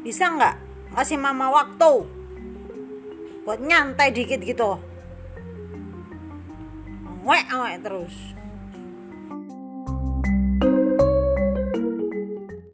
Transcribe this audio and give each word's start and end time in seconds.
bisa 0.00 0.32
nggak 0.32 0.56
kasih 0.96 1.20
mama 1.20 1.52
waktu 1.52 2.08
buat 3.44 3.60
nyantai 3.60 4.12
dikit 4.12 4.40
gitu? 4.44 4.78
Ngwek 7.24 7.46
ngwek 7.52 7.76
terus. 7.84 8.14